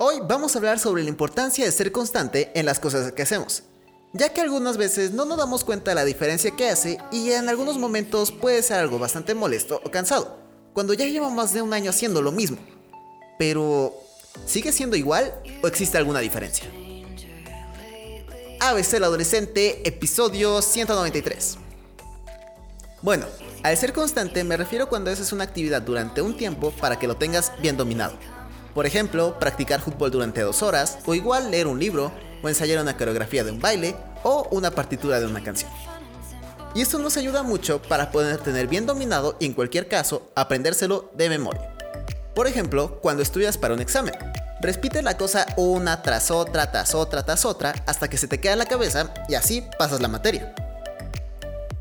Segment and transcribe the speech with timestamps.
[0.00, 3.64] Hoy vamos a hablar sobre la importancia de ser constante en las cosas que hacemos,
[4.12, 7.48] ya que algunas veces no nos damos cuenta de la diferencia que hace y en
[7.48, 10.38] algunos momentos puede ser algo bastante molesto o cansado,
[10.72, 12.58] cuando ya lleva más de un año haciendo lo mismo.
[13.40, 13.92] Pero,
[14.46, 15.34] ¿sigue siendo igual
[15.64, 16.70] o existe alguna diferencia?
[18.60, 21.58] ABC el adolescente, episodio 193.
[23.02, 23.26] Bueno,
[23.64, 27.16] al ser constante me refiero cuando haces una actividad durante un tiempo para que lo
[27.16, 28.16] tengas bien dominado
[28.74, 32.96] por ejemplo, practicar fútbol durante dos horas, o igual leer un libro, o ensayar una
[32.96, 35.70] coreografía de un baile, o una partitura de una canción.
[36.74, 41.10] Y esto nos ayuda mucho para poder tener bien dominado y en cualquier caso aprendérselo
[41.14, 41.74] de memoria.
[42.34, 44.14] Por ejemplo, cuando estudias para un examen,
[44.60, 48.52] repite la cosa una tras otra, tras otra, tras otra, hasta que se te queda
[48.52, 50.54] en la cabeza y así pasas la materia.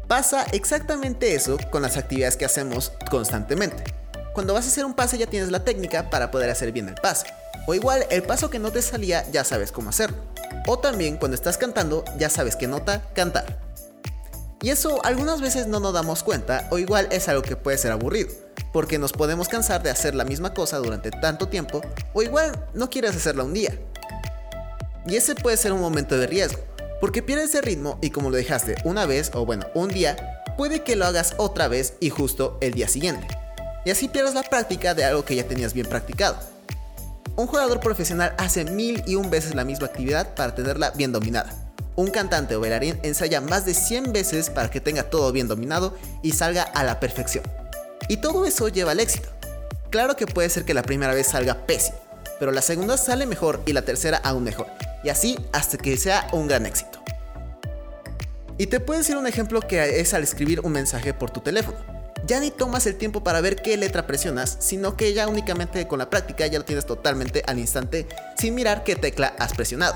[0.07, 3.96] Pasa exactamente eso con las actividades que hacemos constantemente.
[4.37, 6.93] Cuando vas a hacer un pase ya tienes la técnica para poder hacer bien el
[6.93, 7.25] pase.
[7.65, 10.17] O igual, el paso que no te salía ya sabes cómo hacerlo.
[10.67, 13.59] O también cuando estás cantando ya sabes qué nota cantar.
[14.61, 17.91] Y eso algunas veces no nos damos cuenta o igual es algo que puede ser
[17.91, 18.29] aburrido,
[18.71, 21.81] porque nos podemos cansar de hacer la misma cosa durante tanto tiempo
[22.13, 23.73] o igual no quieres hacerla un día.
[25.07, 26.59] Y ese puede ser un momento de riesgo,
[27.01, 30.83] porque pierdes el ritmo y como lo dejaste una vez o bueno, un día, puede
[30.83, 33.27] que lo hagas otra vez y justo el día siguiente
[33.87, 36.37] y así pierdes la práctica de algo que ya tenías bien practicado.
[37.37, 41.53] Un jugador profesional hace mil y un veces la misma actividad para tenerla bien dominada.
[41.95, 45.97] Un cantante o bailarín ensaya más de 100 veces para que tenga todo bien dominado
[46.21, 47.45] y salga a la perfección.
[48.09, 49.29] Y todo eso lleva al éxito.
[49.89, 51.97] Claro que puede ser que la primera vez salga pésimo,
[52.39, 54.67] pero la segunda sale mejor y la tercera aún mejor.
[55.05, 57.01] Y así hasta que sea un gran éxito.
[58.57, 61.96] Y te puedo decir un ejemplo que es al escribir un mensaje por tu teléfono
[62.27, 65.99] ya ni tomas el tiempo para ver qué letra presionas, sino que ya únicamente con
[65.99, 68.05] la práctica ya lo tienes totalmente al instante
[68.37, 69.95] sin mirar qué tecla has presionado.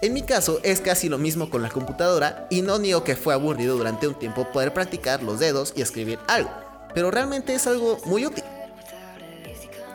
[0.00, 3.34] En mi caso es casi lo mismo con la computadora y no niego que fue
[3.34, 6.50] aburrido durante un tiempo poder practicar los dedos y escribir algo,
[6.94, 8.44] pero realmente es algo muy útil.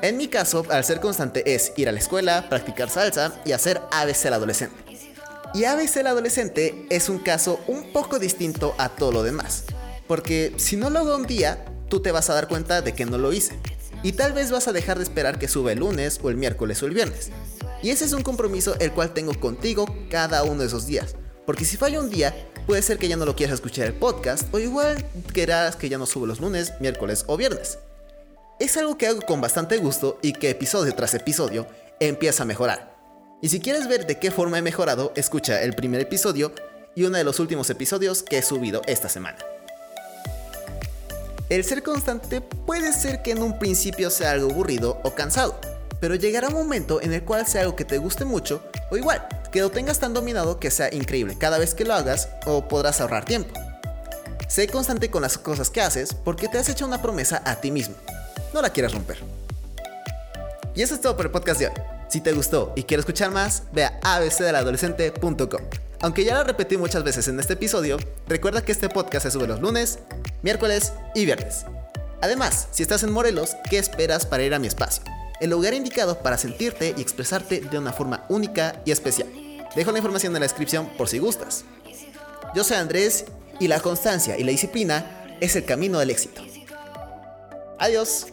[0.01, 3.81] En mi caso, al ser constante es ir a la escuela, practicar salsa y hacer
[3.91, 4.75] ABC el adolescente.
[5.53, 9.65] Y ABC el adolescente es un caso un poco distinto a todo lo demás,
[10.09, 13.05] porque si no lo hago un día, tú te vas a dar cuenta de que
[13.05, 13.59] no lo hice.
[14.01, 16.81] Y tal vez vas a dejar de esperar que suba el lunes o el miércoles
[16.81, 17.29] o el viernes.
[17.83, 21.15] Y ese es un compromiso el cual tengo contigo cada uno de esos días.
[21.45, 22.33] Porque si falla un día,
[22.65, 25.99] puede ser que ya no lo quieras escuchar el podcast o igual querrás que ya
[25.99, 27.77] no sube los lunes, miércoles o viernes.
[28.59, 31.67] Es algo que hago con bastante gusto y que episodio tras episodio
[31.99, 32.97] empieza a mejorar.
[33.43, 36.51] Y si quieres ver de qué forma he mejorado, escucha el primer episodio
[36.95, 39.37] y uno de los últimos episodios que he subido esta semana.
[41.49, 45.59] El ser constante puede ser que en un principio sea algo aburrido o cansado,
[45.99, 48.61] pero llegará un momento en el cual sea algo que te guste mucho
[48.91, 52.29] o igual, que lo tengas tan dominado que sea increíble cada vez que lo hagas
[52.45, 53.59] o podrás ahorrar tiempo.
[54.47, 57.71] Sé constante con las cosas que haces porque te has hecho una promesa a ti
[57.71, 57.95] mismo.
[58.53, 59.17] No la quieras romper.
[60.75, 61.73] Y eso es todo por el podcast de hoy.
[62.09, 65.61] Si te gustó y quieres escuchar más, ve a abcdeladolescente.com.
[66.01, 69.47] Aunque ya lo repetí muchas veces en este episodio, recuerda que este podcast se sube
[69.47, 69.99] los lunes,
[70.41, 71.65] miércoles y viernes.
[72.21, 75.03] Además, si estás en Morelos, ¿qué esperas para ir a mi espacio?
[75.39, 79.29] El lugar indicado para sentirte y expresarte de una forma única y especial.
[79.75, 81.63] Dejo la información en la descripción por si gustas.
[82.55, 83.25] Yo soy Andrés
[83.59, 86.41] y la constancia y la disciplina es el camino del éxito.
[87.77, 88.27] Adiós.